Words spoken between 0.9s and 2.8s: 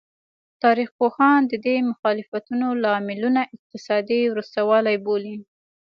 پوهان د دې مخالفتونو